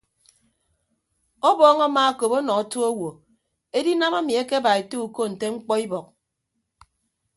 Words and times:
Ọbọọñ 1.49 1.79
amaakop 1.87 2.31
ọnọ 2.39 2.51
otu 2.61 2.77
owo 2.89 3.09
edinam 3.77 4.13
emi 4.19 4.33
akeba 4.41 4.71
ete 4.81 4.95
uko 5.05 5.21
nte 5.31 5.45
mkpọ 5.55 5.73
ibọk. 5.85 6.07